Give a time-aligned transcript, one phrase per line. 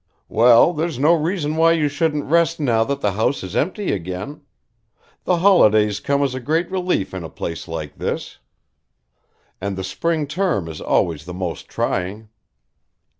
[0.29, 4.41] "Well, there's no reason why you shouldn't rest now that the house is empty again.
[5.25, 8.39] The holidays come as a great relief in a place like this.
[9.61, 12.29] And the Spring Term is always the most trying."